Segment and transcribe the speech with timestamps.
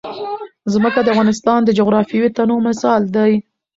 [0.73, 3.31] ځمکه د افغانستان د جغرافیوي تنوع مثال دی.